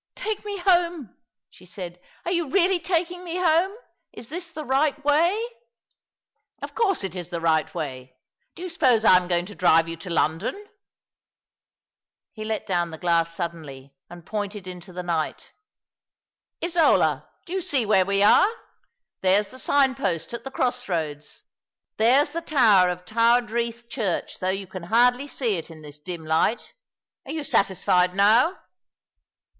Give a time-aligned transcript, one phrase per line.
[0.00, 1.14] '* Take m© home/''
[1.48, 3.70] she said." Are yos reftlly taking m« home?
[4.12, 5.00] Is this the right ii%j?
[5.00, 5.52] S 3o6 All along the River,
[6.62, 8.16] "Of course it is tlie right way.
[8.56, 10.68] Do you suppose I am going to drive you to London?"
[12.34, 15.52] He let down the glassy suddenly, and pointed into the night."
[16.64, 18.48] Isola, do yon see where we are?
[19.20, 21.44] There's the sign post at the cross roads.
[21.96, 26.24] There's the tower of Tywardreath Church, though you can hardly see it in this dim
[26.26, 26.74] light.
[27.24, 28.58] Are you satisfied now